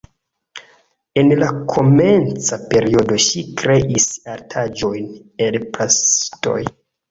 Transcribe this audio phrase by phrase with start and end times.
[1.23, 5.09] En la komenca periodo ŝi kreis artaĵojn
[5.51, 6.61] el plastoj.